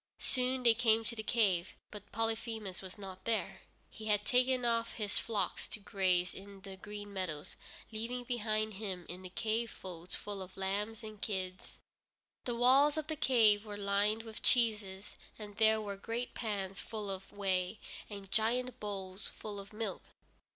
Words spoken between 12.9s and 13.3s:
of the